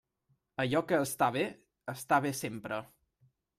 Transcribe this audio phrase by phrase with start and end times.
[0.63, 1.45] Allò que està bé,
[1.95, 2.83] està bé sempre.